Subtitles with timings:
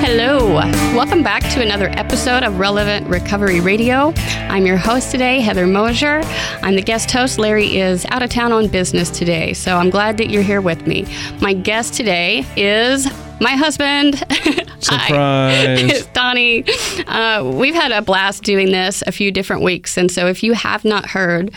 [0.00, 0.54] Hello.
[0.94, 4.12] Welcome back to another episode of Relevant Recovery Radio.
[4.48, 6.22] I'm your host today, Heather Mosier.
[6.62, 7.38] I'm the guest host.
[7.38, 10.86] Larry is out of town on business today, so I'm glad that you're here with
[10.86, 11.04] me.
[11.40, 13.06] My guest today is
[13.40, 14.16] my husband.
[14.78, 16.06] Surprise.
[16.14, 16.64] Donnie.
[17.06, 20.52] Uh, we've had a blast doing this a few different weeks, and so if you
[20.54, 21.52] have not heard,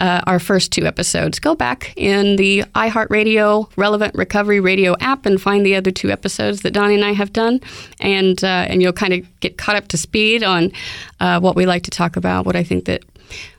[0.00, 1.38] uh, our first two episodes.
[1.38, 6.62] Go back in the iHeartRadio Relevant Recovery Radio app and find the other two episodes
[6.62, 7.60] that Donnie and I have done,
[8.00, 10.72] and uh, and you'll kind of get caught up to speed on
[11.20, 12.46] uh, what we like to talk about.
[12.46, 13.04] What I think that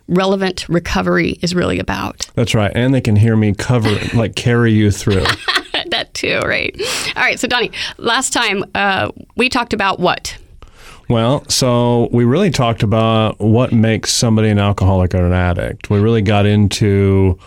[0.08, 2.28] relevant recovery is really about.
[2.36, 5.26] That's right, and they can hear me cover, like carry you through.
[5.92, 6.76] that too, right?
[7.16, 10.38] All right, so Donnie, last time uh, we talked about what
[11.10, 15.90] well, so we really talked about what makes somebody an alcoholic or an addict.
[15.90, 17.38] We really got into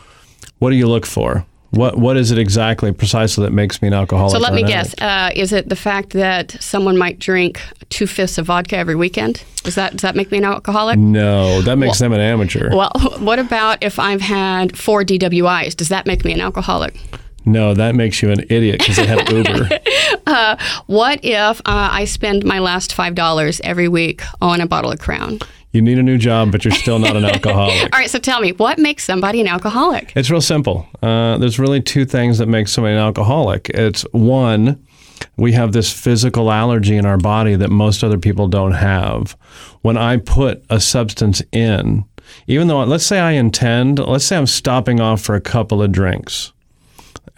[0.58, 1.46] what do you look for?
[1.70, 4.32] What what is it exactly precisely that makes me an alcoholic?
[4.32, 4.94] So let me guess.
[5.00, 9.42] Uh, is it the fact that someone might drink two fifths of vodka every weekend?
[9.62, 10.98] Does that does that make me an alcoholic?
[10.98, 12.76] No, that makes well, them an amateur.
[12.76, 15.74] Well, what about if I've had four DWIs?
[15.74, 16.94] Does that make me an alcoholic?
[17.44, 19.68] No, that makes you an idiot because they have Uber.
[20.26, 24.92] uh, what if uh, I spend my last five dollars every week on a bottle
[24.92, 25.38] of Crown?
[25.72, 27.82] You need a new job, but you're still not an alcoholic.
[27.84, 30.12] All right, so tell me, what makes somebody an alcoholic?
[30.14, 30.86] It's real simple.
[31.02, 33.70] Uh, there's really two things that make somebody an alcoholic.
[33.70, 34.84] It's one,
[35.38, 39.34] we have this physical allergy in our body that most other people don't have.
[39.80, 42.04] When I put a substance in,
[42.46, 45.90] even though, let's say I intend, let's say I'm stopping off for a couple of
[45.90, 46.51] drinks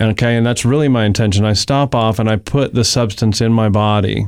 [0.00, 1.44] Okay, and that's really my intention.
[1.44, 4.26] I stop off and I put the substance in my body.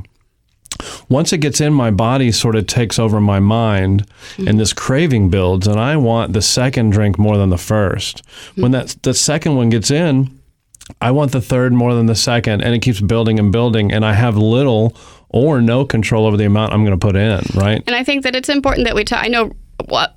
[1.09, 4.05] Once it gets in my body, sort of takes over my mind,
[4.37, 8.61] and this craving builds, and I want the second drink more than the 1st mm-hmm.
[8.61, 10.39] When that the second one gets in,
[11.01, 14.05] I want the third more than the second, and it keeps building and building, and
[14.05, 14.95] I have little
[15.29, 17.83] or no control over the amount I'm going to put in, right?
[17.85, 19.23] And I think that it's important that we talk.
[19.23, 19.51] I know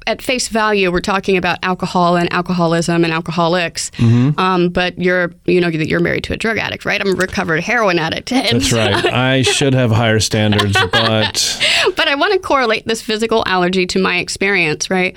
[0.07, 3.91] at face value, we're talking about alcohol and alcoholism and alcoholics.
[3.93, 4.39] Mm-hmm.
[4.39, 7.01] Um, but you're, you know, you're married to a drug addict, right?
[7.01, 8.31] I'm a recovered heroin addict.
[8.31, 9.05] That's right.
[9.05, 11.67] I should have higher standards, but
[11.97, 15.17] but I want to correlate this physical allergy to my experience, right?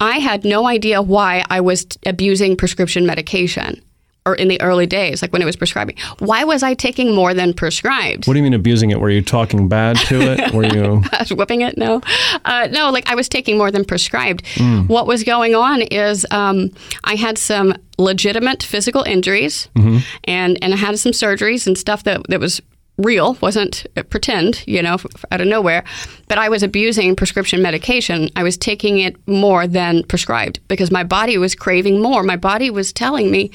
[0.00, 3.82] I had no idea why I was abusing prescription medication
[4.30, 5.96] or in the early days, like when it was prescribing.
[6.18, 8.26] Why was I taking more than prescribed?
[8.26, 9.00] What do you mean abusing it?
[9.00, 10.52] Were you talking bad to it?
[10.54, 11.76] Were you I was whipping it?
[11.76, 12.00] No,
[12.44, 12.90] uh, no.
[12.90, 14.44] Like I was taking more than prescribed.
[14.54, 14.88] Mm.
[14.88, 16.70] What was going on is um,
[17.04, 19.98] I had some legitimate physical injuries, mm-hmm.
[20.24, 22.60] and and I had some surgeries and stuff that that was
[23.00, 24.98] real, wasn't pretend, you know,
[25.30, 25.84] out of nowhere.
[26.28, 28.28] But I was abusing prescription medication.
[28.36, 32.22] I was taking it more than prescribed because my body was craving more.
[32.22, 33.50] My body was telling me,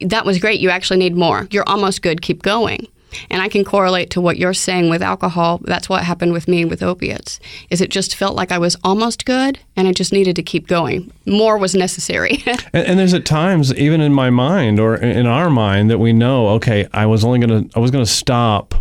[0.00, 0.60] that was great.
[0.60, 1.46] You actually need more.
[1.50, 2.22] You're almost good.
[2.22, 2.86] Keep going.
[3.28, 5.60] And I can correlate to what you're saying with alcohol.
[5.64, 7.40] That's what happened with me with opiates.
[7.68, 10.68] Is it just felt like I was almost good and I just needed to keep
[10.68, 11.12] going.
[11.26, 12.42] More was necessary.
[12.46, 16.12] and, and, there's at times even in my mind or in our mind that we
[16.12, 18.74] know, okay, I was only going to I was going to stop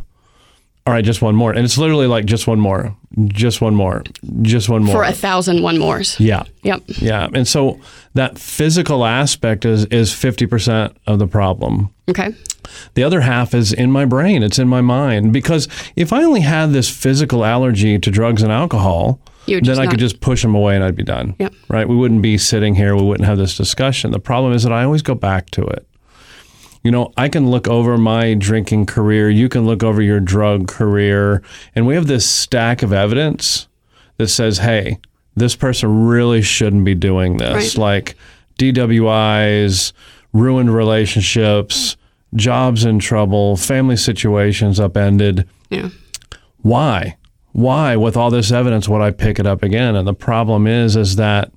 [0.89, 1.51] all right, just one more.
[1.51, 2.95] And it's literally like just one more,
[3.27, 4.03] just one more,
[4.41, 4.95] just one more.
[4.95, 6.19] For a thousand one mores.
[6.19, 6.45] Yeah.
[6.63, 6.81] Yep.
[6.87, 7.27] Yeah.
[7.31, 7.79] And so
[8.15, 11.93] that physical aspect is, is 50% of the problem.
[12.09, 12.33] Okay.
[12.95, 15.31] The other half is in my brain, it's in my mind.
[15.31, 19.91] Because if I only had this physical allergy to drugs and alcohol, then I not...
[19.91, 21.35] could just push them away and I'd be done.
[21.37, 21.53] Yep.
[21.67, 21.87] Right?
[21.87, 24.09] We wouldn't be sitting here, we wouldn't have this discussion.
[24.09, 25.85] The problem is that I always go back to it
[26.83, 30.67] you know, I can look over my drinking career, you can look over your drug
[30.67, 31.41] career,
[31.75, 33.67] and we have this stack of evidence
[34.17, 34.99] that says, hey,
[35.35, 37.75] this person really shouldn't be doing this.
[37.75, 37.81] Right.
[37.81, 38.15] Like
[38.57, 39.93] DWIs,
[40.33, 41.97] ruined relationships,
[42.35, 45.47] jobs in trouble, family situations upended.
[45.69, 45.89] Yeah.
[46.61, 47.17] Why?
[47.51, 49.95] Why, with all this evidence, would I pick it up again?
[49.95, 51.51] And the problem is, is that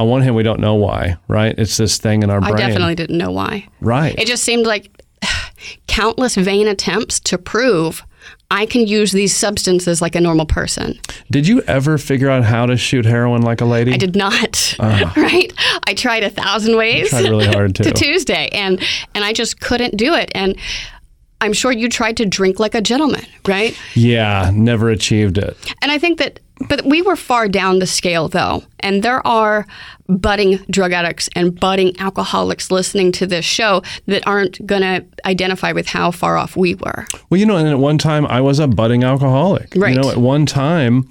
[0.00, 1.54] on one hand, we don't know why, right?
[1.58, 2.54] It's this thing in our brain.
[2.54, 3.68] I definitely didn't know why.
[3.82, 4.18] Right.
[4.18, 4.90] It just seemed like
[5.88, 8.02] countless vain attempts to prove
[8.50, 10.98] I can use these substances like a normal person.
[11.30, 13.92] Did you ever figure out how to shoot heroin like a lady?
[13.92, 14.74] I did not.
[14.78, 15.52] Uh, right?
[15.86, 17.12] I tried a thousand ways.
[17.12, 17.84] I tried really hard too.
[17.84, 18.82] to Tuesday, and
[19.14, 20.32] and I just couldn't do it.
[20.34, 20.56] And
[21.42, 23.78] I'm sure you tried to drink like a gentleman, right?
[23.94, 25.56] Yeah, never achieved it.
[25.82, 28.62] And I think that, but we were far down the scale though.
[28.80, 29.66] And there are
[30.08, 35.72] budding drug addicts and budding alcoholics listening to this show that aren't going to identify
[35.72, 37.06] with how far off we were.
[37.28, 39.72] Well, you know, and at one time I was a budding alcoholic.
[39.76, 39.94] Right.
[39.94, 41.08] You know, at one time,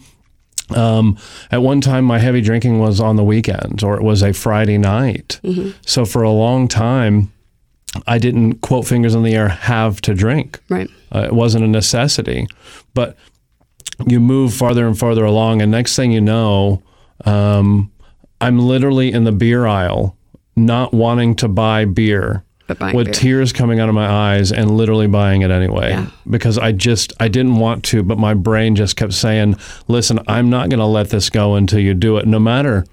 [0.76, 1.18] um,
[1.52, 4.78] at one time my heavy drinking was on the weekends or it was a Friday
[4.78, 5.40] night.
[5.86, 7.32] So for a long time,
[8.06, 10.60] I didn't quote fingers in the air have to drink.
[10.70, 10.90] Right.
[11.14, 12.48] Uh, it wasn't a necessity.
[12.94, 13.18] But
[14.08, 16.82] you move farther and farther along, and next thing you know,
[17.26, 17.92] um,
[18.42, 20.16] I'm literally in the beer aisle,
[20.56, 23.14] not wanting to buy beer, But with beer.
[23.14, 26.06] tears coming out of my eyes, and literally buying it anyway Yeah.
[26.30, 29.56] because I just I didn't want to, but my brain just kept saying,
[29.88, 32.86] "Listen, I'm not going to let this go until you do it, no matter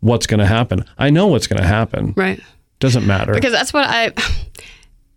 [0.00, 0.84] what's going to happen.
[0.98, 2.12] I know what's going to happen.
[2.16, 2.40] Right.
[2.80, 4.12] Doesn't matter." Because that's what I.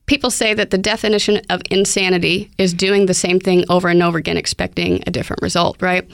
[0.06, 4.18] People say that the definition of insanity is doing the same thing over and over
[4.18, 6.10] again, expecting a different result, right?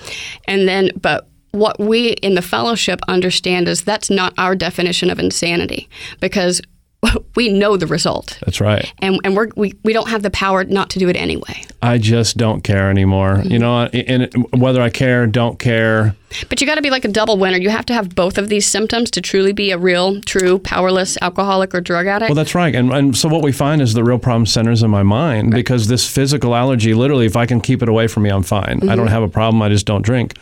[0.45, 5.19] And then, but what we in the fellowship understand is that's not our definition of
[5.19, 5.89] insanity
[6.19, 6.61] because
[7.35, 8.37] we know the result.
[8.45, 8.91] That's right.
[8.99, 11.63] And, and we're, we, we don't have the power not to do it anyway.
[11.81, 13.35] I just don't care anymore.
[13.37, 13.51] Mm-hmm.
[13.51, 14.29] You know, and
[14.61, 16.15] whether I care, don't care.
[16.47, 17.57] But you got to be like a double winner.
[17.57, 21.17] You have to have both of these symptoms to truly be a real, true, powerless
[21.21, 22.29] alcoholic or drug addict.
[22.29, 22.73] Well, that's right.
[22.75, 25.87] And, and so what we find is the real problem centers in my mind because
[25.87, 28.63] this physical allergy, literally, if I can keep it away from me, I'm fine.
[28.63, 28.95] I Mm-hmm.
[28.95, 29.61] don't have a problem.
[29.61, 30.37] I just don't drink.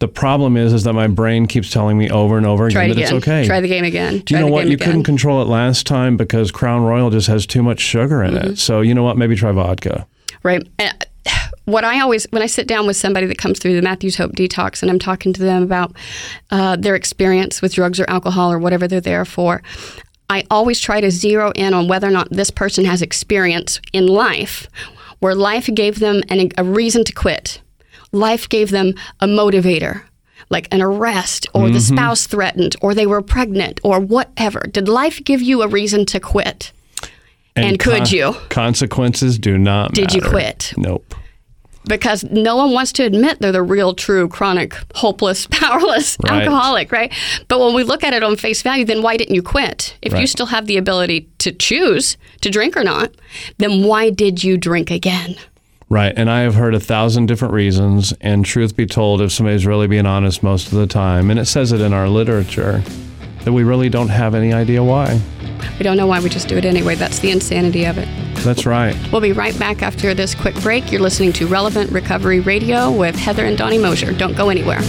[0.00, 2.96] The problem is, is that my brain keeps telling me over and over Try again
[2.96, 3.44] that it's okay.
[3.46, 4.12] Try the game again.
[4.12, 4.66] Do you Try know what?
[4.66, 4.86] You again.
[4.86, 8.50] couldn't control it last time because Crown Royal just has too much sugar in Mm-hmm.
[8.52, 8.58] it.
[8.58, 9.16] So you know what?
[9.16, 10.06] Maybe try vodka.
[10.44, 10.64] right?
[10.78, 10.94] And
[11.64, 14.32] what I always, when I sit down with somebody that comes through the Matthews Hope
[14.32, 15.94] Detox and I'm talking to them about
[16.50, 19.62] uh, their experience with drugs or alcohol or whatever they're there for,
[20.30, 24.06] I always try to zero in on whether or not this person has experience in
[24.06, 24.68] life
[25.18, 27.60] where life gave them an, a reason to quit.
[28.12, 30.02] Life gave them a motivator,
[30.50, 31.94] like an arrest, or the mm-hmm.
[31.96, 34.60] spouse threatened, or they were pregnant, or whatever.
[34.60, 36.72] Did life give you a reason to quit?
[37.56, 38.34] And could you?
[38.50, 40.72] Consequences do not Did you quit?
[40.76, 41.14] Nope.
[41.86, 46.42] because no one wants to admit they're the real, true, chronic, hopeless, powerless Right.
[46.42, 47.12] alcoholic, right?
[47.48, 49.96] But when we look at it on face value, then why didn't you quit?
[50.02, 53.12] If you still have the ability to choose to drink or not,
[53.56, 55.36] then why did you drink again?
[55.90, 56.12] Right.
[56.16, 58.12] And I have heard a thousand different reasons.
[58.20, 61.46] And truth be told, if somebody's really being honest most of the time, and it
[61.46, 62.82] says it in our literature,
[63.44, 65.20] that we really don't have any idea why.
[65.78, 66.94] We don't know why we just do it anyway.
[66.94, 68.08] That's the insanity of it.
[68.44, 68.96] That's right.
[69.10, 70.92] We'll be right back after this quick break.
[70.92, 74.12] You're listening to Relevant Recovery Radio with Heather and Donnie Mosier.
[74.12, 74.80] Don't go anywhere.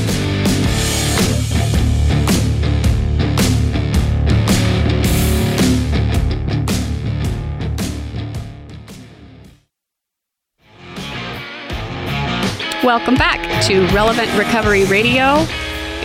[12.90, 15.46] Welcome back to Relevant Recovery Radio.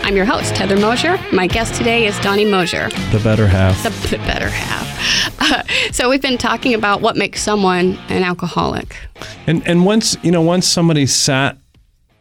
[0.02, 1.18] I'm your host, Heather Mosier.
[1.32, 3.82] My guest today is Donnie Mosier The better half.
[3.82, 5.40] the b- better half.
[5.40, 8.96] Uh, so we've been talking about what makes someone an alcoholic.
[9.46, 11.56] And and once you know, once somebody sat,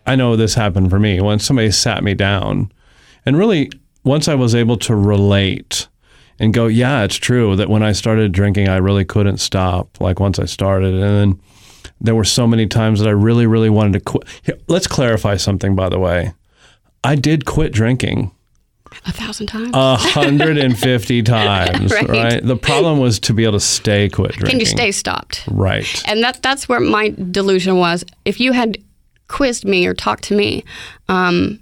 [0.07, 1.19] I know this happened for me.
[1.19, 2.71] Once somebody sat me down,
[3.25, 3.69] and really,
[4.05, 5.89] once I was able to relate
[6.39, 9.99] and go, yeah, it's true that when I started drinking, I really couldn't stop.
[9.99, 11.41] Like once I started, and then
[12.03, 14.23] there were so many times that I really, really wanted to quit.
[14.43, 16.33] Here, let's clarify something, by the way.
[17.03, 18.31] I did quit drinking
[19.05, 19.71] A thousand times.
[19.73, 22.07] a 150 times, Right.
[22.09, 22.43] right.
[22.45, 24.49] The problem was to be able to stay quit drinking.
[24.51, 25.43] Can you stay stopped?
[25.49, 26.01] Right.
[26.07, 28.03] And that that's where my delusion was.
[28.25, 28.77] If you had
[29.27, 30.63] quizzed me or talked to me
[31.09, 31.59] um,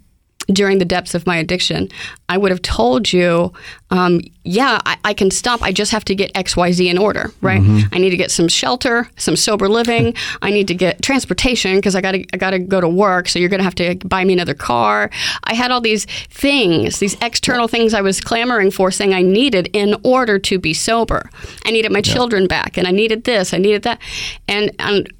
[0.53, 1.89] during the depths of my addiction,
[2.29, 3.53] I would have told you,
[3.89, 5.61] um, yeah, I, I can stop.
[5.61, 7.61] I just have to get X, Y, Z in order, right?
[7.91, 10.15] I need to get some shelter, some sober living.
[10.41, 13.27] I need to get transportation because I got to I got to go to work.
[13.27, 15.09] So you're going to have to buy me another car.
[15.43, 19.69] I had all these things, these external things I was clamoring for, saying I needed
[19.73, 21.29] in order to be sober.
[21.65, 23.99] I needed my children back, and I needed this, I needed that,
[24.47, 25.11] and and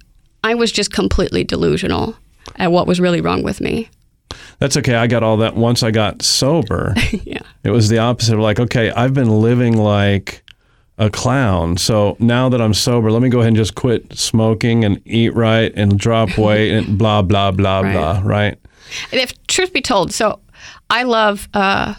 [0.44, 2.16] I was just completely delusional
[2.56, 3.90] at what was really wrong with me.
[4.60, 4.96] That's okay.
[4.96, 6.94] I got all that once I got sober.
[7.24, 7.42] Yeah.
[7.64, 10.44] It was the opposite of like, okay, I've been living like
[10.98, 11.78] a clown.
[11.78, 15.34] So now that I'm sober, let me go ahead and just quit smoking and eat
[15.36, 17.94] right and drop weight and blah, blah, blah, Right.
[17.94, 18.58] blah, right?
[19.12, 20.40] And if truth be told, so
[20.90, 21.94] I love uh,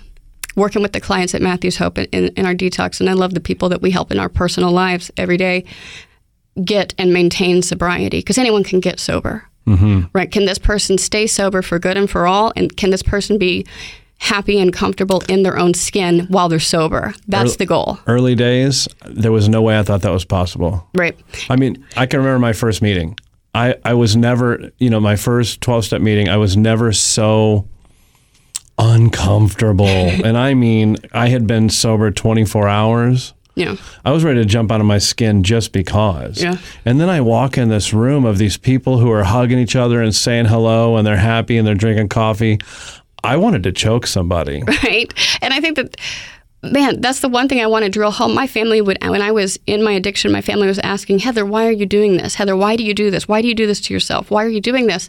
[0.57, 3.35] working with the clients at Matthews Hope in, in, in our detox, and I love
[3.35, 5.65] the people that we help in our personal lives every day
[6.65, 9.49] get and maintain sobriety because anyone can get sober.
[9.67, 10.07] Mm-hmm.
[10.13, 10.31] Right?
[10.31, 12.53] Can this person stay sober for good and for all?
[12.57, 13.65] And can this person be
[14.23, 17.13] happy and comfortable in their own skin while they're sober.
[17.27, 17.99] That's the goal.
[18.07, 20.89] Early days, there was no way I thought that was possible.
[20.95, 21.19] Right.
[21.51, 23.19] I mean, I can remember my first meeting.
[23.53, 27.67] I, I was never, you know, my first 12 step meeting, I was never so
[28.79, 29.87] uncomfortable.
[29.87, 33.35] and I mean, I had been sober 24 hours.
[33.55, 33.77] Yeah.
[34.05, 36.43] I was ready to jump out of my skin just because.
[36.43, 36.57] Yeah.
[36.85, 40.01] And then I walk in this room of these people who are hugging each other
[40.01, 42.59] and saying hello and they're happy and they're drinking coffee.
[43.25, 44.63] I wanted to choke somebody.
[44.85, 45.13] right?
[45.43, 45.97] And I think that,
[46.63, 48.35] man, that's the one thing I want to drill home.
[48.35, 51.67] My family would, when I was in my addiction, my family was asking, Heather, why
[51.67, 52.37] are you doing this?
[52.37, 53.27] Heather, why do you do this?
[53.27, 54.31] Why do you do this to yourself?
[54.31, 55.09] Why are you doing this?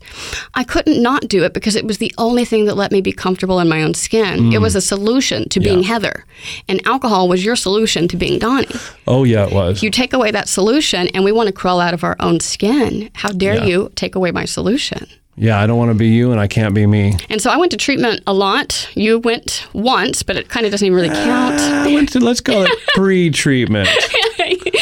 [0.55, 3.11] I couldn't not do it because it was the only thing that let me be
[3.11, 4.51] comfortable in my own skin.
[4.51, 4.61] It mm.
[4.61, 6.25] was a solution to being Heather.
[6.67, 8.67] And alcohol was your solution to being Donnie.
[9.07, 9.83] Oh, yeah, it was.
[9.83, 13.09] You take away that solution, and we want to crawl out of our own skin.
[13.13, 13.65] How dare Yeah.
[13.65, 15.07] you take away my solution?
[15.35, 17.17] Yeah, I don't want to be you and I can't be me.
[17.29, 18.89] And so I went to treatment a lot.
[18.95, 21.55] You went once, but it kind of doesn't even really count.
[21.59, 23.89] Ah, I went to, let's call it pre treatment.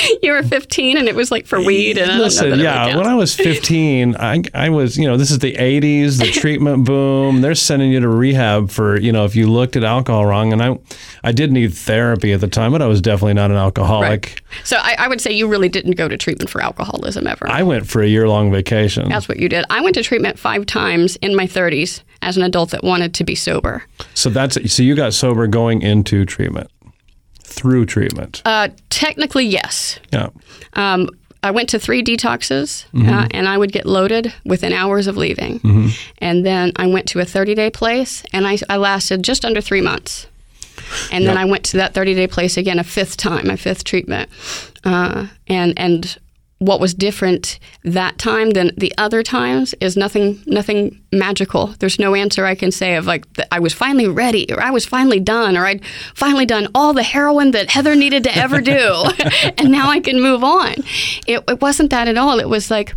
[0.22, 2.86] you were 15 and it was like for weed and I don't know Listen, yeah,
[2.88, 3.08] really when.
[3.08, 7.42] I was 15, I, I was, you know, this is the 80s, the treatment boom.
[7.42, 10.54] They're sending you to rehab for, you know, if you looked at alcohol wrong.
[10.54, 10.78] And I,
[11.24, 14.42] I did need therapy at the time, but I was definitely not an alcoholic.
[14.64, 17.50] so I, I would say you really didn't go to treatment for alcoholism ever.
[17.50, 19.10] I went for a year long vacation.
[19.10, 19.66] That's what you did.
[19.70, 23.24] I went to treatment five times in my 30s as an adult that wanted to
[23.24, 23.84] be sober.
[24.14, 26.70] So that's, so you got sober going into treatment,
[27.52, 28.42] through treatment.
[28.46, 30.00] Uh, technically, yes.
[30.12, 30.30] yeah.
[30.74, 31.10] Um,
[31.44, 33.10] I went to three detoxes Mm-hmm.
[33.10, 35.60] uh, and I would get loaded within hours of leaving.
[36.20, 39.60] And then I went to a 30 day place and I, I lasted just under
[39.62, 40.28] three months.
[41.12, 43.84] And then I went to that 30 day place again a fifth time, my fifth
[43.84, 44.30] treatment.
[44.84, 46.18] Uh, and, and
[46.62, 51.74] what was different that time than the other times is nothing nothing magical.
[51.80, 54.86] There's no answer I can say of like I was finally ready or I was
[54.86, 59.06] finally done or I'd finally done all the heroin that Heather needed to ever do
[59.58, 60.76] and now I can move on.
[61.26, 62.40] It, it wasn't that at all.
[62.40, 62.94] It was like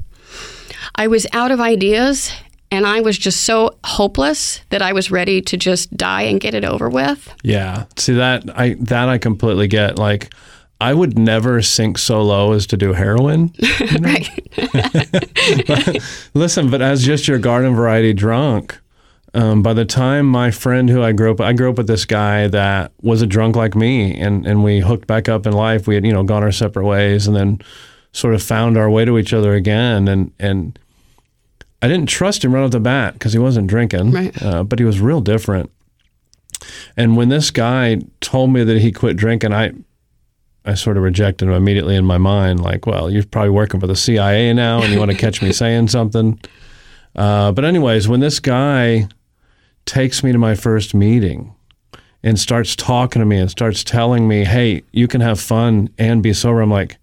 [0.95, 2.33] I was out of ideas
[2.71, 6.53] and I was just so hopeless that I was ready to just die and get
[6.53, 7.33] it over with.
[7.43, 7.87] Yeah.
[7.97, 9.99] See that I that I completely get.
[9.99, 10.35] Like
[10.81, 13.53] I would never sink so low as to do heroin.
[14.01, 14.29] right.
[16.35, 18.79] Listen, but as just your garden variety drunk,
[19.35, 22.05] um, by the time my friend who I grew up, I grew up with this
[22.05, 25.87] guy that was a drunk like me, and and we hooked back up in life.
[25.87, 27.61] We had you know gone our separate ways, and then
[28.13, 30.79] sort of found our way to each other again, and and.
[31.83, 34.43] I didn't trust him right off the bat because he wasn't drinking, Right.
[34.43, 35.71] uh, but he was real different.
[36.97, 39.73] And when this guy told me that he quit drinking, I
[40.65, 43.87] I sort of rejected him immediately in my mind, like, well, you're probably working for
[43.87, 46.41] the CIA now and you want to catch me saying something.
[47.15, 49.09] Uh, but, anyways, when this guy
[49.85, 51.55] takes me to my first meeting
[52.23, 56.23] and starts talking to me and starts telling me, hey, you can have fun and
[56.23, 56.97] be sober, I'm like,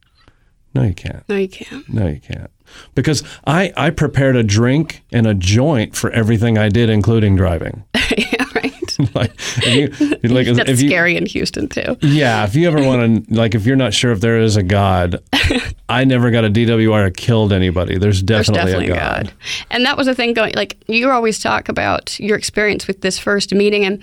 [0.73, 1.27] no, you can't.
[1.29, 1.93] No, you can't.
[1.93, 2.49] No, you can't.
[2.95, 7.83] Because I, I prepared a drink and a joint for everything I did, including driving.
[8.17, 8.70] yeah, right.
[9.15, 9.31] like,
[9.65, 11.97] if you, like, That's if you, scary in Houston too.
[12.01, 14.63] yeah, if you ever want to, like, if you're not sure if there is a
[14.63, 15.21] God,
[15.89, 17.97] I never got a DWI or killed anybody.
[17.97, 19.25] There's There's definitely, definitely a God.
[19.27, 19.33] God.
[19.71, 23.17] And that was the thing going like you always talk about your experience with this
[23.19, 24.01] first meeting and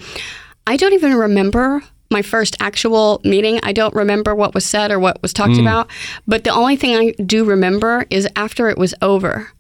[0.66, 3.60] I don't even remember my first actual meeting.
[3.62, 5.60] I don't remember what was said or what was talked Mm.
[5.60, 5.88] about,
[6.26, 9.50] but the only thing I do remember is after it was over.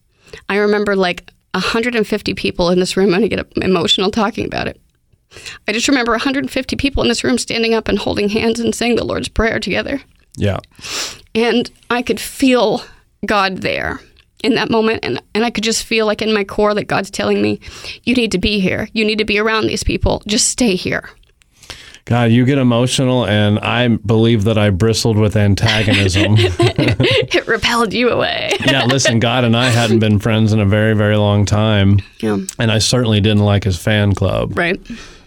[0.48, 3.14] I remember like 150 people in this room.
[3.14, 4.80] I'm going to get emotional talking about it.
[5.66, 8.96] I just remember 150 people in this room standing up and holding hands and saying
[8.96, 10.00] the Lord's Prayer together.
[10.36, 10.58] Yeah.
[11.34, 12.82] And I could feel
[13.26, 14.00] God there
[14.42, 15.04] in that moment.
[15.04, 17.60] And, and I could just feel like in my core that God's telling me,
[18.04, 18.88] you need to be here.
[18.92, 20.22] You need to be around these people.
[20.26, 21.10] Just stay here.
[22.04, 26.36] God, you get emotional, and I believe that I bristled with antagonism.
[26.38, 28.52] it repelled you away.
[28.64, 32.38] yeah, listen, God and I hadn't been friends in a very, very long time, yeah.
[32.58, 34.56] and I certainly didn't like his fan club.
[34.56, 34.80] Right.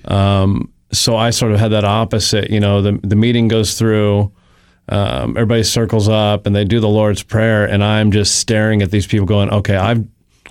[0.07, 2.49] So I sort of had that opposite.
[2.49, 4.31] You know, the the meeting goes through,
[4.89, 8.91] um, everybody circles up and they do the Lord's prayer, and I'm just staring at
[8.91, 10.03] these people, going, "Okay, I've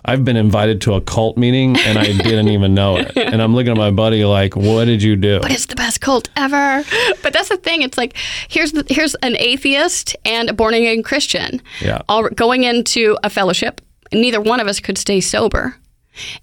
[0.02, 3.54] I've been invited to a cult meeting and I didn't even know it." And I'm
[3.54, 6.82] looking at my buddy like, "What did you do?" But it's the best cult ever.
[7.22, 7.82] But that's the thing.
[7.82, 8.16] It's like
[8.48, 12.00] here's the, here's an atheist and a born again Christian, Yeah.
[12.08, 13.80] all going into a fellowship.
[14.12, 15.76] Neither one of us could stay sober,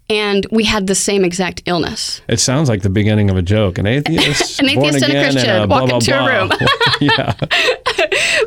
[0.09, 2.21] and we had the same exact illness.
[2.27, 3.77] It sounds like the beginning of a joke.
[3.77, 6.51] An atheist, An atheist and a Christian walk blah, into a room.
[7.01, 7.33] yeah,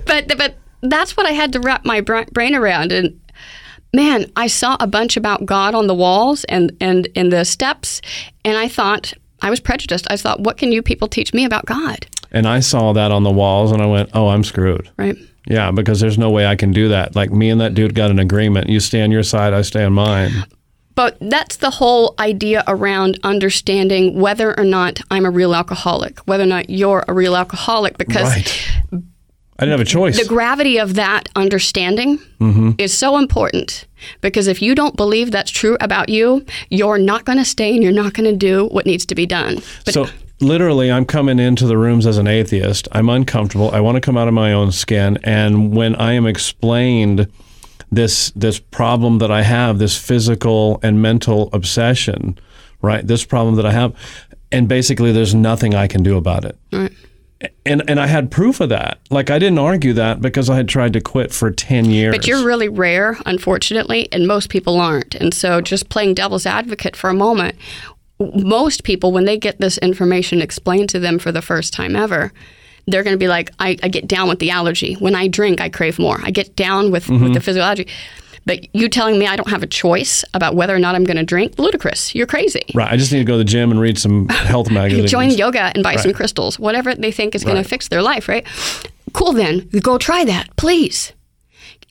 [0.06, 2.92] but but that's what I had to wrap my brain around.
[2.92, 3.20] And
[3.92, 8.00] man, I saw a bunch about God on the walls and and in the steps,
[8.44, 9.12] and I thought,
[9.42, 10.06] I was prejudiced.
[10.10, 12.06] I thought, what can you people teach me about God?
[12.32, 14.88] And I saw that on the walls and I went, oh, I'm screwed.
[14.96, 15.16] Right.
[15.46, 17.16] Yeah, because there's no way I can do that.
[17.16, 18.68] Like me and that dude got an agreement.
[18.68, 20.30] You stay on your side, I stay on mine.
[21.00, 26.42] But that's the whole idea around understanding whether or not I'm a real alcoholic, whether
[26.42, 28.68] or not you're a real alcoholic, because Right.
[28.92, 30.20] I didn't have a choice.
[30.20, 32.72] the gravity of that understanding mm-hmm.
[32.76, 33.86] is so important.
[34.20, 37.82] Because if you don't believe that's true about you, you're not going to stay and
[37.82, 39.62] you're not going to do what needs to be done.
[39.86, 40.06] But so
[40.40, 42.88] literally, I'm coming into the rooms as an atheist.
[42.92, 43.70] I'm uncomfortable.
[43.70, 45.18] I want to come out of my own skin.
[45.24, 47.26] And when I am explained
[47.90, 52.38] this this problem that I have, this physical and mental obsession,
[52.82, 53.06] right?
[53.06, 53.94] This problem that I have,
[54.52, 56.58] and basically, there's nothing I can do about it.
[56.72, 56.92] Right.
[57.64, 58.98] And and I had proof of that.
[59.10, 62.14] Like I didn't argue that because I had tried to quit for ten years.
[62.14, 65.14] But you're really rare, unfortunately, and most people aren't.
[65.14, 67.56] And so, just playing devil's advocate for a moment,
[68.18, 72.32] most people, when they get this information explained to them for the first time ever,
[72.86, 74.94] they're going to be like, I, I get down with the allergy.
[74.94, 76.20] When I drink, I crave more.
[76.22, 77.32] I get down with, with mm-hmm.
[77.32, 77.86] the physical allergy.
[78.46, 81.18] But you telling me I don't have a choice about whether or not I'm going
[81.18, 81.58] to drink?
[81.58, 82.14] Ludicrous.
[82.14, 82.64] You're crazy.
[82.74, 82.90] right.
[82.90, 85.10] I just need to go to the gym and read some health magazines.
[85.10, 87.62] Join yoga and buy some crystals, whatever they think is going Right.
[87.62, 88.46] to fix their life, right?
[89.12, 89.68] Cool, then.
[89.82, 91.12] Go try that, please.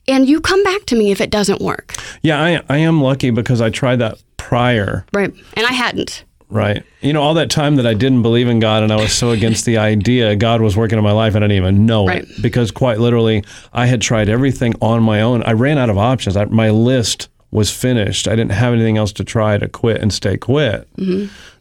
[0.08, 1.94] And you come back to me if it doesn't work.
[2.22, 5.04] Yeah, I I am lucky because I tried that prior.
[5.12, 5.32] Right.
[5.54, 6.24] And I hadn't.
[6.50, 6.82] Right.
[7.00, 9.30] You know, all that time that I didn't believe in God and I was so
[9.30, 12.24] against the idea God was working in my life, and I didn't even know Right.
[12.24, 12.42] it.
[12.42, 15.42] Because quite literally, I had tried everything on my own.
[15.44, 16.36] I ran out of options.
[16.36, 18.28] I, my list was finished.
[18.28, 20.88] I didn't have anything else to try to quit and stay quit.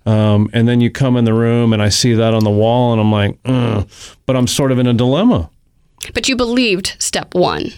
[0.05, 2.91] Um, and then you come in the room and I see that on the wall
[2.93, 3.87] and I'm like, Ugh.
[4.25, 5.49] but I'm sort of in a dilemma.
[6.13, 7.71] But you believed step one.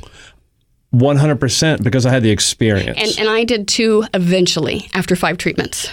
[0.93, 2.97] 100% because I had the experience.
[2.99, 5.89] And, and I did too eventually after five treatments.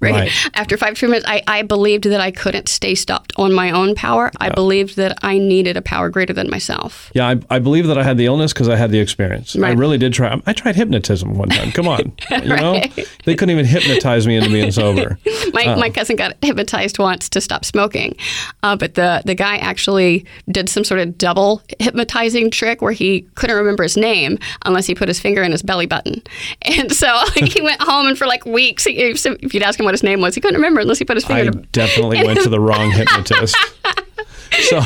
[0.10, 0.14] Right.
[0.14, 0.50] Right.
[0.54, 4.30] After five treatments, I, I believed that I couldn't stay stopped on my own power.
[4.40, 7.12] I believed that I needed a power greater than myself.
[7.14, 9.54] Yeah, I, I believe that I had the illness because I had the experience.
[9.56, 10.40] I really did try.
[10.46, 11.70] I tried hypnotism one time.
[11.72, 12.80] Come on, you know,
[13.24, 15.18] they couldn't even hypnotize me into being sober.
[15.52, 18.16] My, my cousin got hypnotized once to stop smoking,
[18.62, 23.22] uh, but the, the guy actually did some sort of double hypnotizing trick where he
[23.34, 26.22] couldn't remember his name unless he put his finger in his belly button.
[26.62, 29.86] And so like, he went home and for like weeks, he, if you'd ask him
[29.90, 32.24] what his name was, he couldn't remember unless he put his finger I in definitely
[32.24, 33.56] went to the wrong hypnotist.
[34.68, 34.80] So,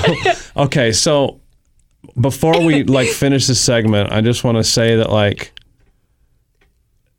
[0.58, 1.40] okay, so
[2.20, 5.52] before we like finish this segment, I just want to say that like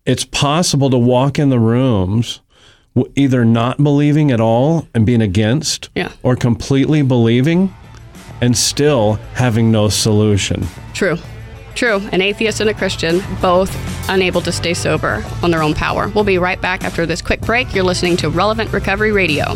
[0.06, 2.41] it's possible to walk in the rooms
[3.15, 6.12] either not believing at all and being against, Yeah.
[6.24, 7.74] or completely believing
[8.41, 10.65] and still having no solution.
[10.93, 11.17] True.
[11.75, 11.97] True.
[12.11, 13.75] An atheist and a Christian, both
[14.09, 16.07] unable to stay sober on their own power.
[16.07, 17.75] We'll be right back after this quick break.
[17.75, 19.55] You're listening to Relevant Recovery Radio.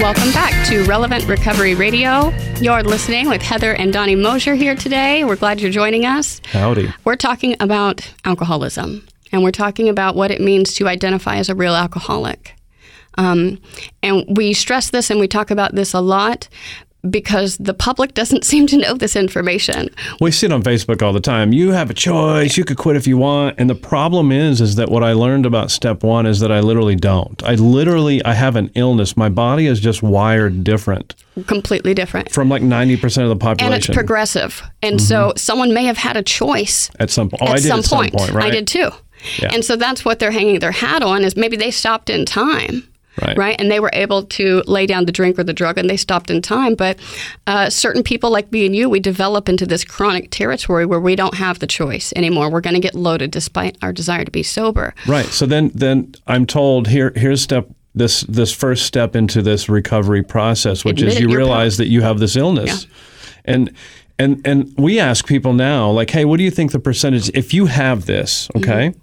[0.00, 2.28] Welcome back to Relevant Recovery Radio.
[2.60, 5.24] You're listening with Heather and Donnie Mosier here today.
[5.24, 6.42] We're glad you're joining us.
[6.44, 6.92] Howdy.
[7.04, 11.56] We're talking about alcoholism, and we're talking about what it means to identify as a
[11.56, 12.54] real alcoholic.
[13.18, 13.60] Um,
[14.00, 16.48] and we stress this and we talk about this a lot
[17.10, 19.90] because the public doesn't seem to know this information.
[20.20, 21.52] We see it on Facebook all the time.
[21.52, 22.56] You have a choice.
[22.56, 23.56] You could quit if you want.
[23.58, 26.60] And the problem is, is that what I learned about step one is that I
[26.60, 27.42] literally don't.
[27.42, 29.16] I literally, I have an illness.
[29.16, 31.16] My body is just wired different
[31.48, 32.30] Completely different.
[32.30, 33.66] from like 90% of the population.
[33.66, 34.62] And it's progressive.
[34.80, 37.42] And so someone may have had a choice at some point.
[37.42, 38.14] Oh, at I did some at some point.
[38.14, 38.46] point, right?
[38.46, 38.90] I did too.
[39.38, 39.50] Yeah.
[39.52, 42.88] And so that's what they're hanging their hat on is maybe they stopped in time.
[43.36, 43.54] Right.
[43.60, 46.30] And they were able to lay down the drink or the drug and they stopped
[46.30, 46.74] in time.
[46.74, 46.98] But
[47.46, 51.14] uh, certain people like me and you, we develop into this chronic territory where we
[51.14, 52.50] don't have the choice anymore.
[52.50, 54.94] We're going to get loaded despite our desire to be sober.
[55.06, 55.26] Right.
[55.26, 60.22] So then, then I'm told here, here's step this this first step into this recovery
[60.22, 62.86] process, which Admit is you realize that you have this illness,
[63.44, 63.72] and
[64.18, 67.28] and and we ask people now, like, hey, what do you think the percentage?
[67.34, 68.94] If you have this, okay,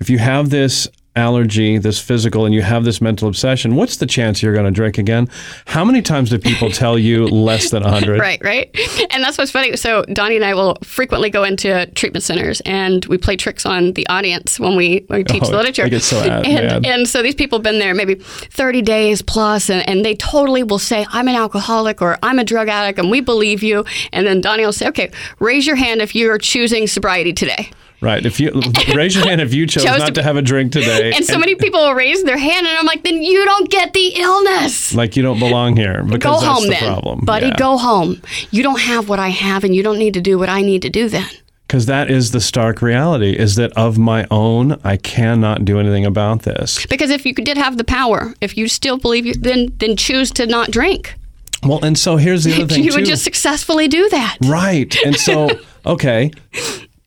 [0.00, 4.06] if you have this allergy, this physical, and you have this mental obsession, what's the
[4.06, 5.28] chance you're going to drink again?
[5.66, 8.20] How many times do people tell you less than 100?
[8.20, 8.70] Right, right.
[9.10, 9.76] And that's what's funny.
[9.76, 13.92] So Donnie and I will frequently go into treatment centers and we play tricks on
[13.94, 15.82] the audience when we, when we teach Oh, the literature.
[15.84, 19.20] I get so ad- and, and so these people have been there maybe 30 days
[19.20, 23.00] plus and, and they totally will say, I'm an alcoholic or I'm a drug addict
[23.00, 23.84] and we believe you.
[24.12, 25.10] And then Donnie will say, okay,
[25.40, 27.70] raise your hand if you're choosing sobriety today.
[28.00, 28.24] Right.
[28.24, 28.50] If you
[28.94, 31.24] raise your hand if you chose, Chose not to to, have a drink today, And
[31.24, 34.94] so many people raise their hand, and I'm like, then you don't get the illness.
[34.94, 37.50] like you don't belong here because Go home the then, problem, buddy.
[37.52, 38.22] Go home.
[38.50, 40.82] You don't have what I have, and you don't need to do what I need
[40.82, 41.28] to do then.
[41.66, 46.04] Because that is the stark reality: is that of my own, I cannot do anything
[46.04, 46.84] about this.
[46.86, 50.30] Because if you did have the power, if you still believe, you, then then choose
[50.32, 51.14] to not drink.
[51.62, 52.96] Well, and so here's the other thing you too.
[52.96, 54.38] would just successfully do that.
[54.46, 54.96] Right.
[55.04, 55.50] And so,
[55.86, 56.30] okay,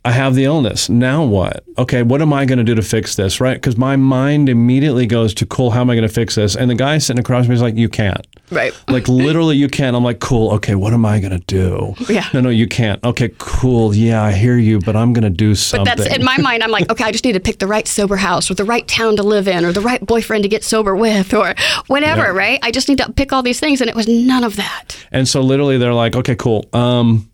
[0.06, 0.90] I have the illness.
[0.90, 1.64] Now what?
[1.78, 3.40] Okay, what am I going to do to fix this?
[3.40, 3.56] Right?
[3.56, 6.56] Because my mind immediately goes to, cool, how am I going to fix this?
[6.56, 8.26] And the guy sitting across me is like, you can't.
[8.54, 8.74] Right.
[8.88, 9.96] Like literally, you can't.
[9.96, 10.52] I'm like, cool.
[10.54, 11.96] Okay, what am I gonna do?
[12.10, 12.28] Yeah.
[12.34, 13.04] No, no, you can't.
[13.04, 13.94] Okay, cool.
[13.94, 15.86] Yeah, I hear you, but I'm gonna do something.
[15.86, 16.64] But that's in my mind.
[16.64, 18.88] I'm like, okay, I just need to pick the right sober house, or the right
[18.88, 21.56] town to live in, or the right boyfriend to get sober with, or
[21.88, 22.34] whatever.
[22.34, 22.60] Right?
[22.62, 24.98] I just need to pick all these things, and it was none of that.
[25.12, 26.66] And so literally they're like, okay, cool.
[26.74, 27.30] Um,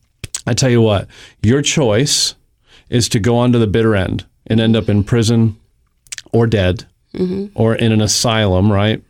[0.45, 1.07] I tell you what,
[1.41, 2.35] your choice
[2.89, 5.57] is to go on to the bitter end and end up in prison
[6.31, 6.85] or dead
[7.55, 9.01] or in an asylum, right?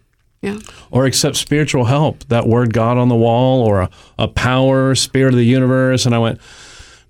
[0.42, 0.58] Yeah.
[0.90, 5.34] Or accept spiritual help, that word God on the wall or a, a power, spirit
[5.34, 6.06] of the universe.
[6.06, 6.40] And I went,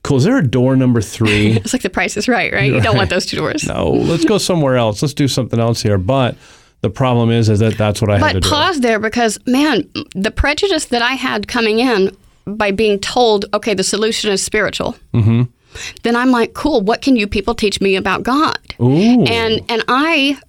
[0.03, 1.51] cool, is there a door number three?
[1.57, 2.71] It's like the price is right, right?
[2.71, 3.67] You don't want those two doors.
[3.67, 5.01] no, let's go somewhere else.
[5.03, 5.99] Let's do something else here.
[5.99, 6.35] But
[6.81, 8.49] the problem is, is that that's what I had to But do.
[8.49, 12.15] pause there because, man, the prejudice that I had coming in
[12.47, 14.95] by being told, okay, the solution is spiritual.
[15.13, 15.43] Mm-hmm.
[16.03, 16.81] Then I'm like, cool.
[16.81, 18.57] What can you people teach me about God?
[18.81, 19.23] Ooh.
[19.23, 20.39] And and I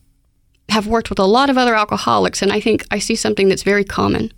[0.70, 3.62] have worked with a lot of other alcoholics, and I think I see something that's
[3.62, 4.32] very common.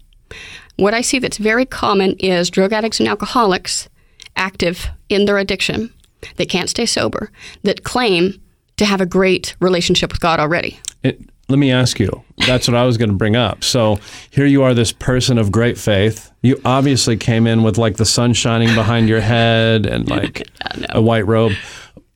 [0.77, 3.89] What I see that's very common is drug addicts and alcoholics
[4.37, 5.93] active in their addiction
[6.37, 7.31] that can't stay sober
[7.63, 8.41] that claim
[8.79, 10.81] to have a great relationship with God already.
[11.03, 12.23] It, let me ask you.
[12.47, 13.63] That's what I was going to bring up.
[13.63, 13.99] So
[14.31, 16.31] here you are, this person of great faith.
[16.43, 20.49] You obviously came in with like the sun shining behind your head and like
[20.91, 21.53] a white robe.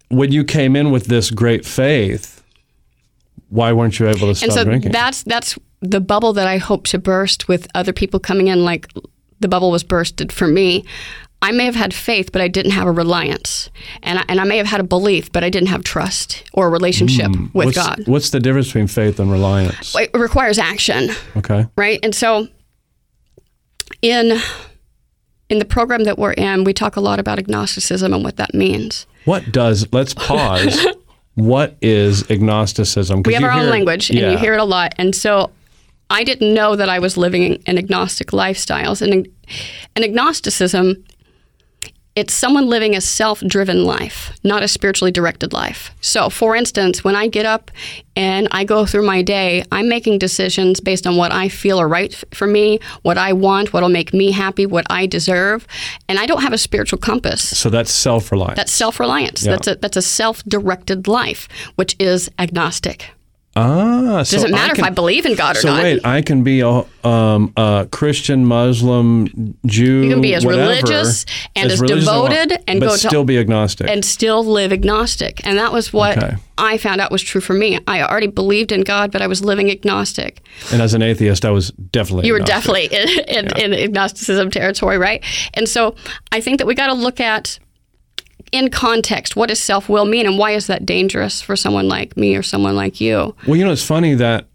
[0.08, 2.42] When you came in with this great faith,
[3.48, 4.92] why weren't you able to stop and so drinking?
[4.92, 8.64] that's that's the bubble that I hope to burst with other people coming in.
[8.64, 8.88] Like
[9.40, 10.84] the bubble was bursted for me.
[11.42, 13.70] I may have had faith, but I didn't have a reliance,
[14.02, 16.66] and I, and I may have had a belief, but I didn't have trust or
[16.66, 17.46] a relationship with Hmm.
[17.52, 18.02] what's, God.
[18.06, 19.94] What's the difference between faith and reliance?
[19.96, 21.66] It requires action, Okay.
[21.76, 22.00] right?
[22.02, 22.48] And so,
[24.02, 24.38] in
[25.48, 28.52] in the program that we're in, we talk a lot about agnosticism and what that
[28.52, 29.06] means.
[29.26, 30.86] What does, let's pause.
[31.34, 33.22] what is agnosticism?
[33.24, 34.94] We have our own it- language, and you hear it a lot.
[34.98, 35.50] And so,
[36.10, 39.02] I didn't know that I was living an agnostic lifestyles.
[39.02, 39.28] And
[39.94, 41.04] an agnosticism,
[42.16, 45.90] it's someone living a self-driven life, not a spiritually directed life.
[46.00, 47.70] So, for instance, when I get up
[48.16, 51.86] and I go through my day, I'm making decisions based on what I feel are
[51.86, 55.66] right for me, what I want, what'll make me happy, what I deserve,
[56.08, 57.56] and I don't have a spiritual compass.
[57.56, 58.56] So that's self reliance.
[58.56, 59.42] That's self-reliance.
[59.42, 63.10] That's a that's a self-directed life, which is agnostic.
[63.56, 65.82] Ah, so Doesn't matter can- if I believe in God or So not.
[65.82, 70.02] wait, I can be a, um, a Christian, Muslim, Jew.
[70.04, 71.24] You can be as whatever, religious
[71.56, 73.88] and as religious I want, devoted and but go to- still be agnostic.
[73.88, 75.40] and still live agnostic.
[75.44, 76.36] And that was what Okay.
[76.58, 77.78] I found out was true for me.
[77.86, 80.42] I already believed in God, but I was living agnostic.
[80.70, 82.90] And as an atheist, I was definitely You were agnostic.
[82.90, 85.24] definitely in, in, in agnosticism territory, right?
[85.54, 85.94] And so
[86.30, 87.58] I think that we got to look at
[88.52, 92.16] in context what does self will mean and why is that dangerous for someone like
[92.16, 93.34] me or someone like you?
[93.46, 94.46] Well, you know, it's funny that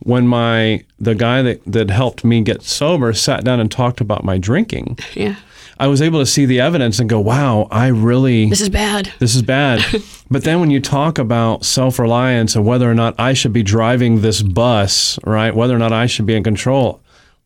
[0.00, 4.24] when my the guy that that helped me get sober sat down and talked about
[4.24, 5.36] my drinking, Yeah.
[5.78, 9.12] I was able to see the evidence and go, "Wow, I really This is bad.
[9.18, 9.84] this is bad."
[10.30, 14.22] but then when you talk about self-reliance and whether or not I should be driving
[14.22, 15.54] this bus, right?
[15.54, 17.02] Whether or not I should be in control,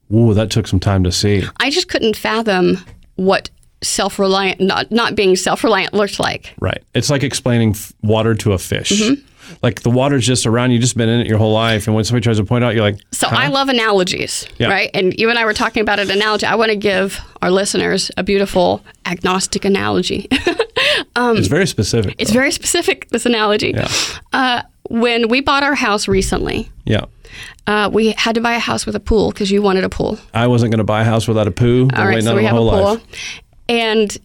[0.09, 1.43] whoa, that took some time to see.
[1.59, 2.79] I just couldn't fathom
[3.17, 3.51] what
[3.83, 6.55] self-reliant not not being self-reliant looks like.
[6.61, 6.83] Right.
[6.95, 8.91] It's like explaining f- water to a fish.
[8.91, 9.27] Mm-hmm.
[9.63, 12.05] Like the water's just around you, just been in it your whole life, and when
[12.05, 14.69] somebody tries to point out, you're like, So I love analogies, Yeah.
[14.69, 14.91] right?
[14.95, 16.47] And you and I were talking about an analogy.
[16.47, 20.29] I want to give our listeners a beautiful agnostic analogy.
[20.31, 22.11] it's very specific.
[22.13, 22.35] Um, it's though.
[22.39, 23.73] very specific, this analogy.
[23.75, 23.89] Yeah.
[24.33, 27.07] Uh, when we bought our house recently, yeah.
[27.67, 30.19] uh, we had to buy a house with a pool because you wanted a pool.
[30.33, 31.89] I wasn't going to buy a house without a poo.
[31.95, 32.67] All right, so we have a pool.
[32.95, 33.41] life.
[33.71, 34.17] And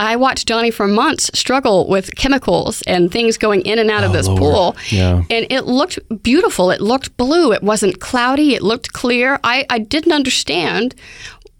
[0.00, 4.10] I watched Johnny for months struggle with chemicals and things going in and out of
[4.10, 4.38] oh, this Lord.
[4.40, 4.76] pool.
[4.90, 5.22] Yeah.
[5.30, 6.70] And it looked beautiful.
[6.70, 7.52] It looked blue.
[7.52, 8.54] It wasn't cloudy.
[8.54, 9.38] It looked clear.
[9.44, 10.94] I, I didn't understand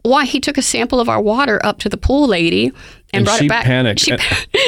[0.03, 2.75] why he took a sample of our water up to the pool lady and,
[3.13, 3.65] And brought she it back.
[3.65, 4.01] panicked.
[4.01, 4.21] She- And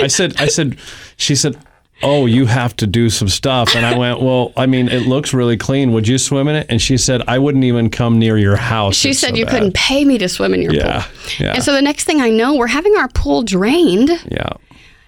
[0.03, 0.79] I said, I said,
[1.16, 1.57] she said,
[2.02, 3.74] oh, you have to do some stuff.
[3.74, 5.92] And I went, well, I mean, it looks really clean.
[5.92, 6.66] Would you swim in it?
[6.68, 8.94] And she said, I wouldn't even come near your house.
[8.96, 11.12] She said so you bad." couldn't pay me to swim in your Yeah, pool.
[11.46, 11.52] yeah.
[11.54, 14.50] And so the next thing I know, we're having our pool drained Yeah.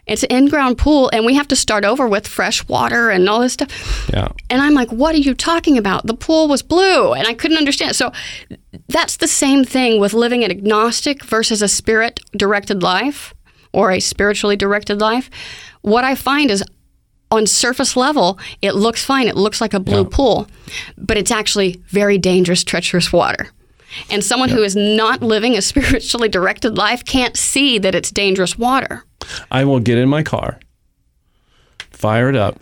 [0.06, 3.40] It's an in-ground pool, and we have to start over with fresh water and all
[3.40, 4.08] this stuff.
[4.14, 4.28] Yeah.
[4.48, 6.06] And I'm like, what are you talking about?
[6.06, 7.96] The pool was blue, and I couldn't understand.
[7.96, 8.12] So
[8.86, 13.34] that's the same thing with living an agnostic versus a spirit-directed life
[13.72, 15.28] or a spiritually directed life.
[15.82, 16.62] What I find is
[17.30, 19.28] on surface level, it looks fine.
[19.28, 20.48] It looks like a blue pool,
[20.96, 23.48] but it's actually very dangerous, treacherous water.
[24.10, 28.58] And someone who is not living a spiritually directed life can't see that it's dangerous
[28.58, 29.04] water.
[29.50, 30.60] I will get in my car,
[31.90, 32.60] fire it up,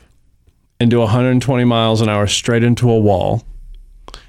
[0.81, 3.45] and do 120 miles an hour straight into a wall,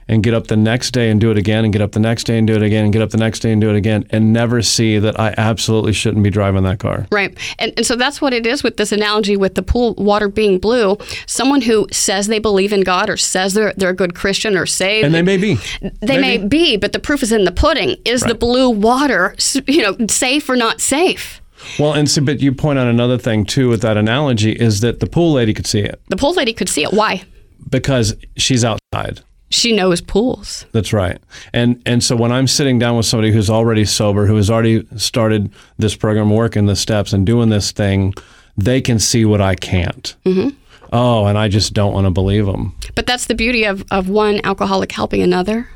[0.07, 2.25] and get up the next day and do it again, and get up the next
[2.25, 4.05] day and do it again, and get up the next day and do it again,
[4.11, 7.07] and never see that I absolutely shouldn't be driving that car.
[7.11, 7.37] Right.
[7.59, 10.59] And, and so that's what it is with this analogy with the pool water being
[10.59, 10.97] blue.
[11.25, 14.65] Someone who says they believe in God or says they're, they're a good Christian or
[14.65, 15.57] say And they may be.
[16.01, 17.97] they may be, but the proof is in the pudding.
[18.05, 19.35] Is the blue water,
[19.67, 21.41] you know, safe or not safe?
[21.79, 24.99] Well, and so, but you point out another thing too with that analogy is that
[24.99, 26.93] the pool lady could see it The pool lady could see it.
[26.93, 27.23] Why?
[27.69, 29.21] because she's outside.
[29.55, 30.65] She knows pools.
[30.73, 31.17] That's right.
[31.53, 34.85] And and so when I'm sitting down with somebody who's already sober, who has already
[34.97, 38.13] started this program, working the steps and doing this thing,
[38.57, 40.13] they can see what I can't.
[40.25, 40.49] Mm-hmm.
[40.91, 42.75] Oh, and I just don't want to believe them.
[42.95, 45.69] But that's the beauty of, of one alcoholic helping another.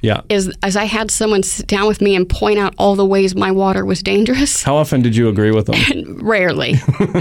[0.00, 0.20] Yeah.
[0.28, 3.34] Is as I had someone sit down with me and point out all the ways
[3.34, 4.62] my water was dangerous.
[4.62, 6.18] How often did you agree with them?
[6.22, 6.76] Rarely,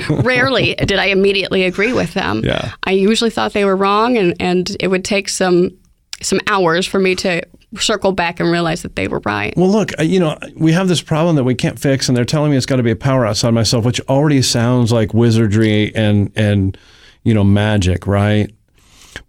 [0.10, 2.44] rarely did I immediately agree with them.
[2.46, 2.74] Yeah.
[2.84, 5.72] I usually thought they were wrong, and, and it would take some
[6.22, 7.42] some hours for me to
[7.78, 9.54] circle back and realize that they were right.
[9.58, 12.26] Well, look, uh, you know, we have this problem that we can't fix, and they're
[12.26, 15.94] telling me it's got to be a power outside myself, which already sounds like wizardry
[15.96, 16.78] and and
[17.24, 18.52] you know magic, right?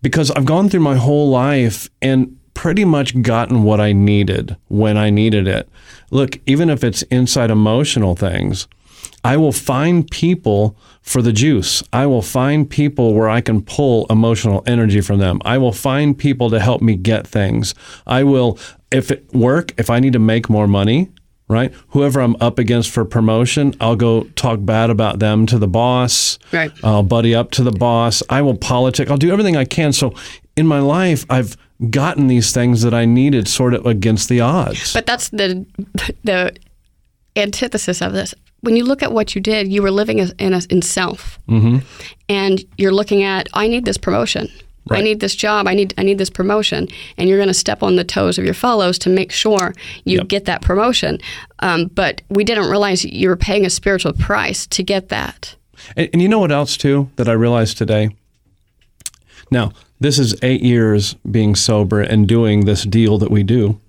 [0.02, 4.96] Because I've gone through my whole life and pretty much gotten what I needed when
[4.96, 5.68] I needed it.
[6.10, 8.66] Look, even if it's inside emotional things,
[9.24, 10.76] I will find people
[11.08, 11.82] for the juice.
[11.90, 15.40] I will find people where I can pull emotional energy from them.
[15.42, 17.74] I will find people to help me get things.
[18.06, 18.58] I will,
[18.90, 21.10] if it work, if I need to make more money,
[21.48, 21.72] right?
[21.88, 26.38] Whoever I'm up against for promotion, I'll go talk bad about them to the boss.
[26.52, 26.70] Right.
[26.84, 28.22] I'll buddy up to the boss.
[28.28, 29.10] I will politic.
[29.10, 29.94] I'll do everything I can.
[29.94, 30.14] So
[30.56, 31.56] in my life, I've
[31.88, 34.92] gotten these things that I needed sort of against the odds.
[34.92, 35.64] But that's the
[36.22, 36.54] the
[37.34, 38.34] antithesis of this.
[38.60, 41.78] When you look at what you did, you were living in a, in self, mm-hmm.
[42.28, 44.48] and you're looking at I need this promotion.
[44.90, 45.66] I need this job.
[45.66, 48.44] I need I need this promotion, and you're going to step on the toes of
[48.44, 50.28] your fellows to make sure you Yep.
[50.28, 51.18] get that promotion.
[51.58, 55.56] Um, but we didn't realize you were paying a spiritual price to get that.
[55.96, 58.16] And, and you know what else too that I realized today?
[59.50, 63.80] Now, this is eight years being sober and doing this deal that we do.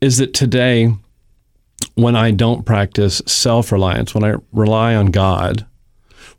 [0.00, 0.94] Is that today,
[1.96, 5.66] when I don't practice self reliance, when I rely on God,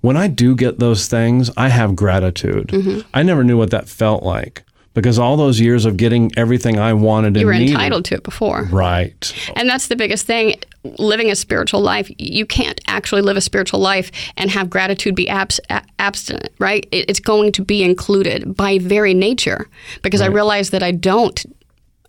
[0.02, 2.68] when I do get those things, I have gratitude.
[2.70, 3.02] Mm-hmm.
[3.14, 6.94] I never knew what that felt like because all those years of getting everything I
[6.94, 7.72] wanted and You were needed.
[7.74, 8.64] entitled to it before.
[8.72, 9.52] Right.
[9.56, 10.56] And that's the biggest thing.
[10.84, 15.28] Living a spiritual life, you can't actually live a spiritual life and have gratitude be
[15.30, 15.60] abs-
[16.00, 16.88] abstinent, right?
[16.92, 19.68] It's going to be included by very nature
[20.02, 21.46] because I realize that I don't,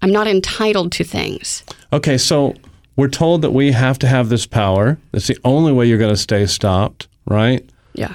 [0.01, 1.65] I'm not entitled to things.
[1.93, 2.55] Okay, so
[2.99, 4.99] we're told that we have to have this power.
[5.13, 7.65] That's the only way you're going to stay stopped, right?
[7.95, 8.15] Yeah.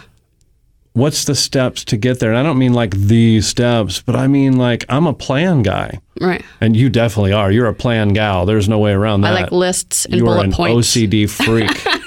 [0.91, 2.29] What's the steps to get there?
[2.31, 6.01] And I don't mean like the steps, but I mean like I'm a plan guy.
[6.19, 6.43] Right.
[6.59, 7.49] And you definitely are.
[7.49, 8.45] You're a plan gal.
[8.45, 9.31] There's no way around that.
[9.31, 10.89] I like lists and you are an points.
[10.89, 11.71] OCD freak.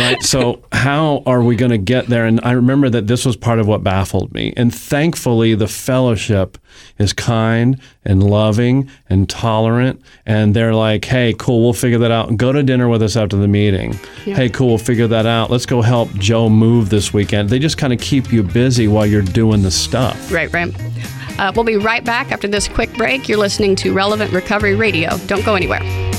[0.00, 0.22] right?
[0.22, 2.26] So, how are we going to get there?
[2.26, 4.52] And I remember that this was part of what baffled me.
[4.56, 6.58] And thankfully, the fellowship
[6.98, 10.00] is kind and loving and tolerant.
[10.26, 12.36] And they're like, hey, cool, we'll figure that out.
[12.36, 13.94] Go to dinner with us after the meeting.
[14.24, 15.50] Hey, cool, we'll figure that out.
[15.50, 17.48] Let's go help Joe move this weekend.
[17.48, 20.32] They just kind of keep you busy while you're doing the stuff.
[20.32, 20.74] Right, right.
[21.38, 23.28] Uh, we'll be right back after this quick break.
[23.28, 25.16] You're listening to Relevant Recovery Radio.
[25.26, 26.09] Don't go anywhere.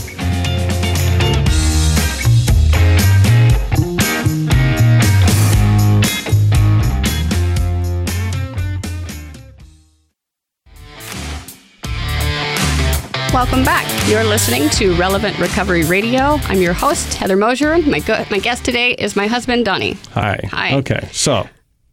[13.34, 13.88] Welcome back.
[14.10, 16.38] You're listening to Relevant Recovery Radio.
[16.50, 17.78] I'm your host, Heather Mosier.
[17.84, 19.94] My, go- my guest today is my husband, Donnie.
[20.12, 20.38] Hi.
[20.52, 20.76] Hi.
[20.76, 21.48] Okay, so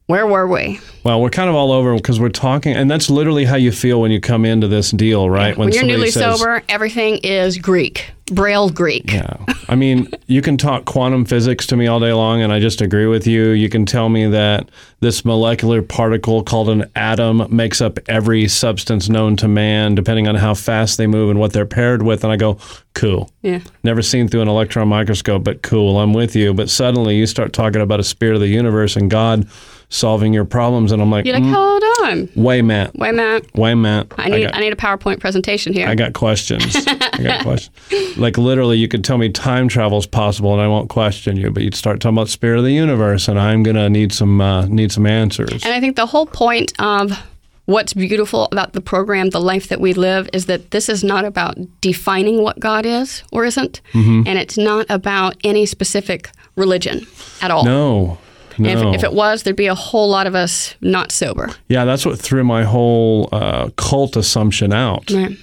[0.09, 0.81] Where were we?
[1.05, 4.01] Well, we're kind of all over because we're talking, and that's literally how you feel
[4.01, 5.55] when you come into this deal, right?
[5.55, 9.13] When, you're newly says- sober, everything is Greek, Braille Greek.
[9.13, 9.37] Yeah.
[9.69, 12.81] I mean, you can talk quantum physics to me all day long, and I just
[12.81, 13.51] agree with you.
[13.51, 19.11] You can tell me that this molecular particle called an atom makes up every substance
[19.11, 22.25] known to man, depending on how fast they move and what they're paired with.
[22.25, 22.57] And I go,
[22.95, 23.31] cool.
[23.43, 23.61] Yeah.
[23.85, 25.99] Never seen through an electron microscope, but cool.
[25.99, 26.55] I'm with you.
[26.55, 29.47] But suddenly you start talking about a spirit of the universe and God
[29.91, 32.29] solving your problems, and I'm like, You're like, mm, hold on.
[32.35, 32.95] wait, Matt.
[32.95, 33.45] Wait, Matt.
[33.55, 34.07] Wait, Matt.
[34.19, 35.89] I need I, got- need a PowerPoint presentation here.
[35.89, 36.75] I got questions.
[36.87, 38.17] I got questions.
[38.19, 41.51] Like literally, you could tell me time travel is possible, and I won't question you.
[41.51, 44.67] But you'd start talking about spirit of the universe, and I'm gonna need some uh,
[44.67, 45.65] need some answers.
[45.65, 47.19] And I think the whole point of
[47.65, 51.25] what's beautiful about the program, the life that we live, is that this is not
[51.25, 54.23] about defining what God is or isn't, Mm-hmm.
[54.27, 57.07] and it's not about any specific religion
[57.43, 57.65] at all.
[57.65, 58.19] No,
[58.59, 58.91] no.
[58.91, 61.51] If, if it was, there'd be a whole lot of us not sober.
[61.69, 65.11] yeah, that's what threw my whole uh, cult assumption out.
[65.11, 65.37] Right.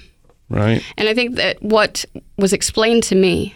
[0.48, 0.82] Right?
[0.96, 2.04] And I think that what
[2.38, 3.54] was explained to me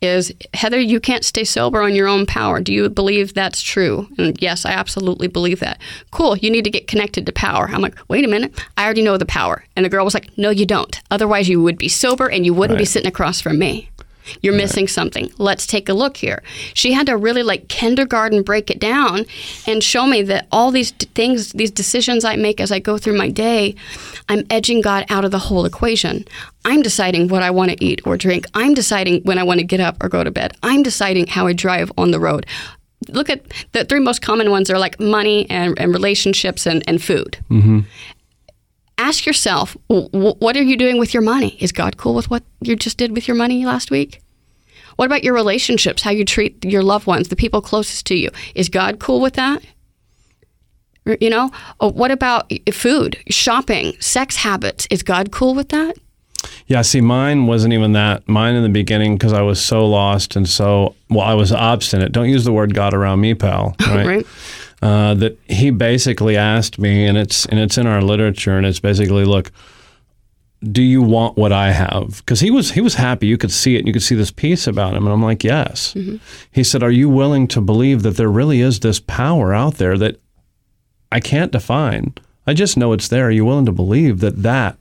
[0.00, 2.60] is Heather, you can't stay sober on your own power.
[2.60, 4.08] Do you believe that's true?
[4.18, 5.80] And yes, I absolutely believe that.
[6.12, 7.68] Cool, you need to get connected to power.
[7.68, 9.64] I'm like, wait a minute, I already know the power.
[9.74, 11.00] And the girl was like, no, you don't.
[11.10, 13.90] Otherwise, you would be sober and you wouldn't be sitting across from me.
[14.42, 15.30] You're missing something.
[15.38, 16.42] Let's take a look here.
[16.74, 19.26] She had to really like kindergarten break it down
[19.66, 22.98] and show me that all these d- things, these decisions I make as I go
[22.98, 23.74] through my day,
[24.28, 26.24] I'm edging God out of the whole equation.
[26.64, 28.46] I'm deciding what I want to eat or drink.
[28.54, 30.56] I'm deciding when I want to get up or go to bed.
[30.62, 32.46] I'm deciding how I drive on the road.
[33.08, 37.02] Look at the three most common ones are like money and, and relationships and, and
[37.02, 37.38] food.
[37.50, 37.80] Mm-hmm.
[38.96, 41.56] Ask yourself, what are you doing with your money?
[41.60, 44.20] Is God cool with what you just did with your money last week?
[44.96, 48.30] What about your relationships, how you treat your loved ones, the people closest to you?
[48.54, 49.62] Is God cool with that?
[51.20, 54.86] You know, Oh, what about food, shopping, sex habits?
[54.90, 55.96] Is God cool with that?
[56.66, 58.26] Yeah, see, mine wasn't even that.
[58.28, 62.12] Mine in the beginning, because I was so lost and so, well, I was obstinate.
[62.12, 63.74] Don't use the word God around me, pal.
[63.86, 64.06] Right?
[64.06, 64.26] Right.
[64.84, 68.80] Uh, that he basically asked me, and it's and it's in our literature, and it's
[68.80, 69.50] basically, look,
[70.62, 72.18] do you want what I have?
[72.18, 73.26] Because he was he was happy.
[73.26, 73.78] You could see it.
[73.78, 75.94] and You could see this peace about him, and I'm like, yes.
[76.50, 79.96] He said, are you willing to believe that there really is this power out there
[79.96, 80.20] that
[81.10, 82.12] I can't define?
[82.46, 83.28] I just know it's there.
[83.28, 84.76] Are you willing to believe that that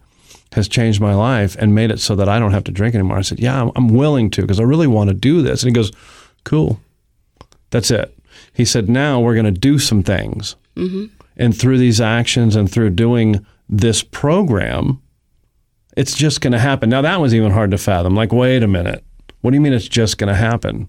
[0.51, 3.19] has changed my life and made it so that I don't have to drink anymore?
[3.19, 5.63] I said, yeah, I'm, I'm willing to because I really want to do this.
[5.63, 5.93] And he goes,
[6.43, 6.81] cool.
[7.69, 8.13] That's it.
[8.51, 10.56] He said, now we're going to do some things.
[10.75, 11.06] Mm-hmm.
[11.38, 15.01] And through these actions and through doing this program,
[15.95, 16.89] it's just going to happen.
[16.89, 18.15] Now, that was even hard to fathom.
[18.15, 19.03] Like, wait a minute.
[19.41, 20.88] What do you mean it's just going to happen?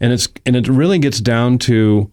[0.00, 2.10] And it's and it really gets down to,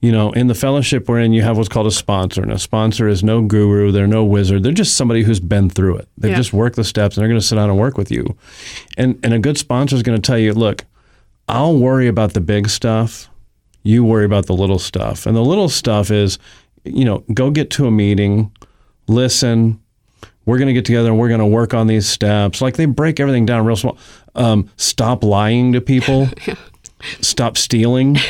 [0.00, 2.58] you know, in the fellowship we're in, you have what's called a sponsor, and a
[2.60, 6.08] sponsor is no guru, they're no wizard, they're just somebody who's been through it.
[6.16, 6.36] They've Yeah.
[6.36, 8.36] just worked the steps, and they're going to sit down and work with you.
[8.96, 10.84] And and a good sponsor is going to tell you, look,
[11.48, 13.28] I'll worry about the big stuff.
[13.84, 15.26] You worry about the little stuff.
[15.26, 16.38] And the little stuff is,
[16.82, 18.50] you know, go get to a meeting,
[19.06, 19.80] listen.
[20.46, 22.60] We're going to get together and we're going to work on these steps.
[22.60, 23.96] Like they break everything down real small.
[24.34, 26.28] Um, stop lying to people.
[27.20, 28.16] Stop stealing.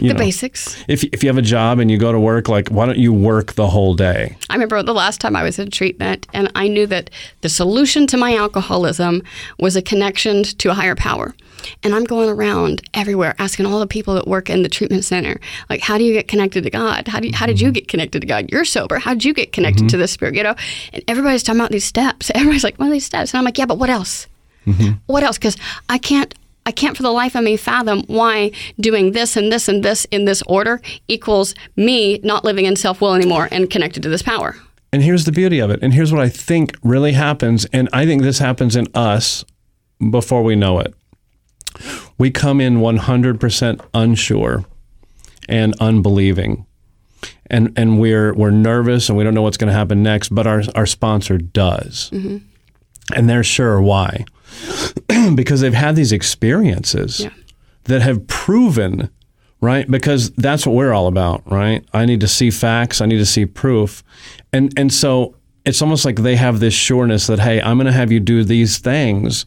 [0.00, 0.82] You the know, basics.
[0.88, 3.12] If, if you have a job and you go to work, like, why don't you
[3.12, 4.34] work the whole day?
[4.48, 7.10] I remember the last time I was in treatment, and I knew that
[7.42, 9.22] the solution to my alcoholism
[9.58, 11.34] was a connection to a higher power.
[11.82, 15.40] And I'm going around everywhere asking all the people that work in the treatment center,
[15.68, 17.08] like, how do you get connected to God?
[17.08, 17.74] How, do you, how did you mm-hmm.
[17.74, 18.50] get connected to God?
[18.50, 18.98] You're sober.
[18.98, 20.00] How did you get connected to mm-hmm.
[20.00, 20.34] the Spirit?
[20.34, 20.54] You know,
[20.92, 22.30] and everybody's talking about these steps.
[22.34, 23.32] Everybody's like, what are these steps?
[23.32, 24.26] And I'm like, yeah, but what else?
[24.66, 24.92] Mm-hmm.
[25.06, 25.38] What else?
[25.38, 25.56] Because
[25.88, 26.34] I can't.
[26.66, 28.50] I can't for the life of me fathom why
[28.80, 33.02] doing this and this and this in this order equals me not living in self
[33.02, 34.56] will anymore and connected to this power.
[34.94, 35.80] And here's the beauty of it.
[35.82, 37.66] And here's what I think really happens.
[37.66, 39.44] And I think this happens in us
[40.10, 40.94] before we know it.
[42.18, 44.64] We come in 100% unsure
[45.48, 46.66] and unbelieving.
[47.48, 50.46] And, and we're, we're nervous and we don't know what's going to happen next, but
[50.46, 52.10] our, our sponsor does.
[52.12, 52.38] Mm-hmm.
[53.14, 54.24] And they're sure why.
[55.34, 57.30] because they've had these experiences Yeah.
[57.84, 59.10] that have proven,
[59.60, 59.90] right?
[59.90, 61.84] Because that's what we're all about, right?
[61.92, 64.02] I need to see facts, I need to see proof.
[64.52, 65.34] And and so
[65.64, 68.44] it's almost like they have this sureness that hey, I'm going to have you do
[68.44, 69.44] these things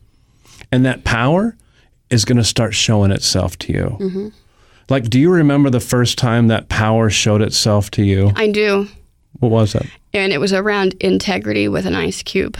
[0.71, 1.55] and that power
[2.09, 3.97] is going to start showing itself to you.
[3.99, 4.27] Mm-hmm.
[4.89, 8.31] Like do you remember the first time that power showed itself to you?
[8.35, 8.87] I do.
[9.39, 9.85] What was it?
[10.13, 12.57] And it was around integrity with an ice cube.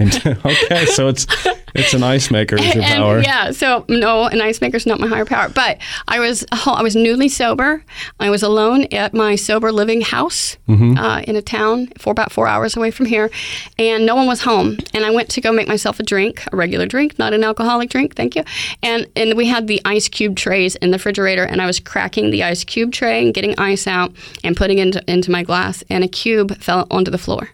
[0.44, 1.26] Okay, so it's
[1.72, 3.20] It's an ice maker is your And, power.
[3.20, 5.48] yeah, so no, an ice maker is not my higher power.
[5.50, 7.84] But I was I was newly sober.
[8.18, 10.98] I was alone at my sober living house Mm-hmm.
[10.98, 13.30] uh, in a town for about four hours away from here,
[13.78, 14.78] and no one was home.
[14.94, 17.90] And I went to go make myself a drink, a regular drink, not an alcoholic
[17.90, 18.14] drink.
[18.16, 18.44] Thank you.
[18.82, 22.30] And and we had the ice cube trays in the refrigerator, and I was cracking
[22.30, 24.12] the ice cube tray and getting ice out
[24.44, 27.50] and putting it into into my glass, and a cube fell onto the floor,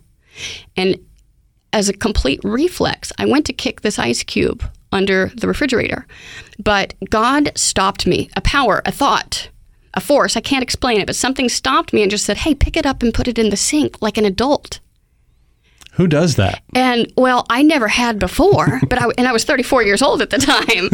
[0.77, 0.97] and
[1.77, 6.07] as a complete reflex, I went to kick this ice cube under the refrigerator.
[6.59, 9.51] But God stopped me a power, a thought,
[9.93, 10.39] a force.
[10.39, 13.03] I can't explain it, but something stopped me and just said, hey, pick it up
[13.03, 14.81] and put it in the sink like an adult.
[15.93, 16.63] Who does that?
[16.75, 20.31] And well, I never had before, but I and I was 34 years old at
[20.31, 20.89] the time.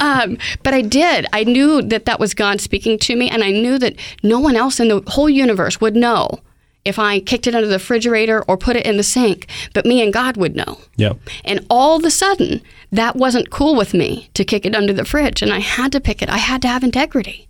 [0.00, 1.26] um, but I did.
[1.32, 4.54] I knew that that was God speaking to me, and I knew that no one
[4.54, 6.40] else in the whole universe would know
[6.84, 10.02] if I kicked it under the refrigerator or put it in the sink, but me
[10.02, 10.78] and God would know.
[10.96, 11.18] Yep.
[11.44, 12.60] And all of a sudden,
[12.90, 16.00] that wasn't cool with me to kick it under the fridge, and I had to
[16.00, 16.28] pick it.
[16.28, 17.48] I had to have integrity.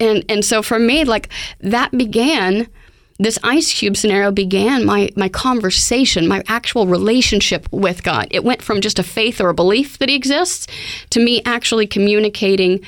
[0.00, 1.28] And and so for me, like
[1.60, 2.68] that began
[3.18, 8.28] this ice cube scenario began my my conversation, my actual relationship with God.
[8.30, 10.68] It went from just a faith or a belief that He exists
[11.10, 12.80] to me actually communicating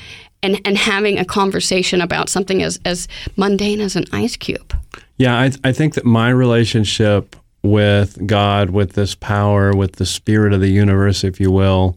[0.43, 4.73] and, and having a conversation about something as, as mundane as an ice cube.
[5.21, 10.51] Yeah, I, I think that my relationship with God, with this power, with the spirit
[10.51, 11.95] of the universe, if you will,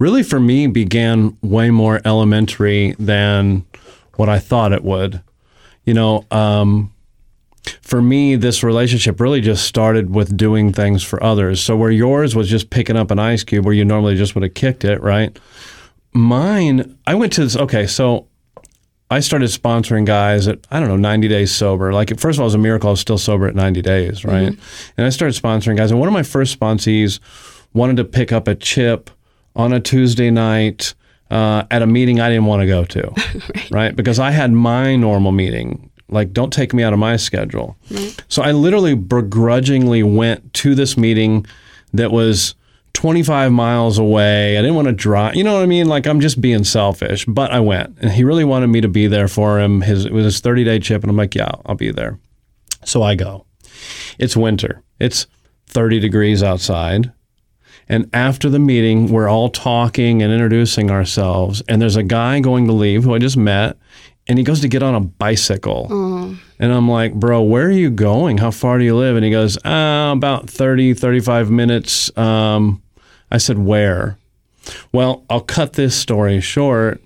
[0.00, 3.64] really for me began way more elementary than
[4.16, 5.22] what I thought it would.
[5.84, 6.92] You know, um,
[7.82, 11.62] for me, this relationship really just started with doing things for others.
[11.62, 14.42] So where yours was just picking up an ice cube where you normally just would
[14.42, 15.38] have kicked it, right?
[16.12, 18.26] Mine, I went to this, okay, so
[19.10, 21.92] I started sponsoring guys at I don't know 90 days sober.
[21.92, 24.24] Like first of all, it was a miracle I was still sober at 90 days,
[24.24, 24.56] right?
[24.96, 25.90] And I started sponsoring guys.
[25.90, 27.20] And one of my first sponsees
[27.72, 29.10] wanted to pick up a chip
[29.54, 30.94] on a Tuesday night
[31.30, 33.12] uh, at a meeting I didn't want to go to,
[33.70, 33.94] right.
[33.94, 35.90] Because I had my normal meeting.
[36.08, 37.76] Like, don't take me out of my schedule.
[38.28, 41.46] So I literally begrudgingly went to this meeting
[41.92, 42.54] that was
[42.96, 44.56] 25 miles away.
[44.56, 45.36] I didn't want to drive.
[45.36, 45.86] You know what I mean?
[45.86, 49.06] Like I'm just being selfish, but I went and he really wanted me to be
[49.06, 49.82] there for him.
[49.82, 52.18] His it was his 30 day chip and I'm like, yeah, I'll be there.
[52.84, 53.44] So I go.
[54.18, 54.82] It's winter.
[54.98, 55.26] It's
[55.66, 57.12] 30 degrees outside.
[57.88, 61.62] And after the meeting, we're all talking and introducing ourselves.
[61.68, 63.76] And there's a guy going to leave who I just met,
[64.26, 65.86] and he goes to get on a bicycle.
[66.58, 68.38] And I'm like, bro, where are you going?
[68.38, 69.14] How far do you live?
[69.14, 72.16] And he goes, ah, about 30, 35 minutes.
[72.18, 72.82] Um,
[73.30, 74.18] I said, where?
[74.92, 77.02] Well, I'll cut this story short.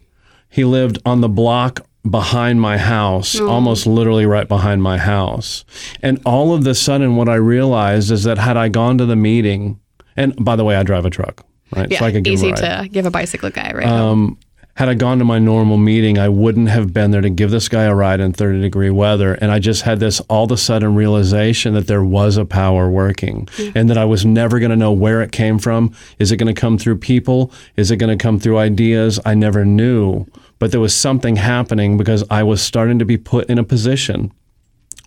[0.48, 5.64] He lived on the block behind my house, almost literally right behind my house.
[6.02, 9.16] And all of the sudden, what I realized is that had I gone to the
[9.16, 9.78] meeting,
[10.16, 11.44] and by the way, I drive a truck,
[11.76, 11.90] right?
[11.90, 13.86] Yeah, so I could give easy to give a bicycle guy, right?
[13.86, 14.38] Um,
[14.80, 17.68] had I gone to my normal meeting, I wouldn't have been there to give this
[17.68, 19.34] guy a ride in 30 degree weather.
[19.34, 22.88] And I just had this all of a sudden realization that there was a power
[22.88, 25.94] working and that I was never going to know where it came from.
[26.18, 27.52] Is it going to come through people?
[27.76, 29.20] Is it going to come through ideas?
[29.26, 30.24] I never knew.
[30.58, 34.32] But there was something happening because I was starting to be put in a position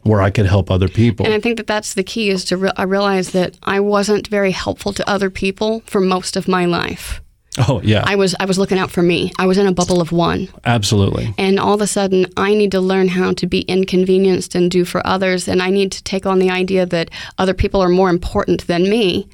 [0.04, 1.26] where I could help other people.
[1.26, 3.80] And I think that that's the key is to re- uh, I realized that I
[3.80, 7.23] wasn't very helpful to other people for most of my life.
[7.68, 9.32] Oh, yeah, I was I was looking out for me.
[9.40, 10.50] I was in a bubble of one.
[10.66, 11.34] absolutely.
[11.38, 14.86] And all of a sudden, I need to learn how to be inconvenienced and do
[14.86, 15.48] for others.
[15.48, 18.90] And I need to take on the idea that other people are more important than
[18.90, 19.28] me.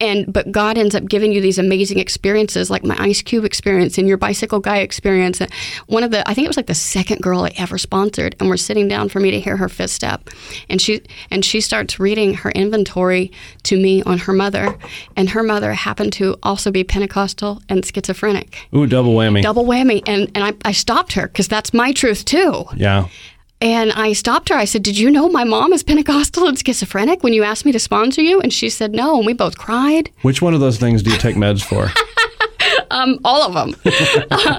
[0.00, 3.96] And but God ends up giving you these amazing experiences, like my ice cube experience
[3.96, 5.40] and your bicycle guy experience.
[5.40, 5.50] And
[5.86, 8.48] One of the, I think it was like the second girl I ever sponsored, and
[8.48, 10.28] we're sitting down for me to hear her fifth step,
[10.68, 13.30] and she and she starts reading her inventory
[13.64, 14.76] to me on her mother,
[15.16, 19.42] and her mother happened to also be Pentecostal and schizophrenic Ooh, double whammy.
[19.42, 20.02] double whammy.
[20.06, 22.64] And and I, I stopped her because that's my truth too.
[22.76, 23.06] yeah.
[23.64, 24.54] And I stopped her.
[24.56, 27.72] I said, "Did you know my mom is Pentecostal and schizophrenic when you asked me
[27.72, 30.10] to sponsor you?" And she said, "No." And we both cried.
[30.22, 31.88] Which one of those things do you take meds for?
[32.90, 33.74] Um, all of them.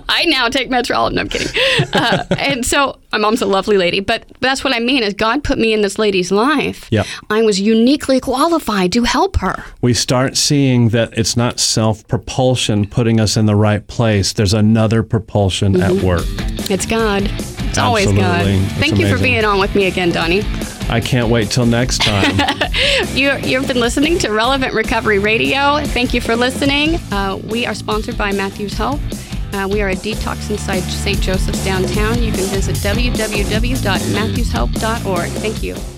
[0.10, 1.16] I now take meds for all of them.
[1.16, 1.48] No, I'm kidding.
[1.94, 5.44] Uh, and so my mom's a lovely lady, but that's what I mean is God
[5.44, 6.88] put me in this lady's life.
[6.92, 7.06] Yep.
[7.30, 9.64] I was uniquely qualified to help her.
[9.82, 14.34] we start seeing that it's not self propulsion putting us in the right place.
[14.34, 16.26] There's another propulsion at work.
[16.70, 17.32] It's God.
[17.76, 18.08] It's always.
[18.08, 18.56] Absolutely.
[18.56, 20.44] It's Thank you for being on with me again, Donnie.
[20.88, 22.40] I can't wait till next time.
[23.14, 25.80] You, you've been listening to Relevant Recovery Radio.
[25.86, 26.96] Thank you for listening.
[27.12, 29.00] Uh, we are sponsored by Matthews Health.
[29.54, 31.22] Uh, we are a detox inside St.
[31.22, 32.22] Joseph's downtown.
[32.22, 35.30] You can visit www.matthewshelp.org.
[35.30, 35.95] Thank you.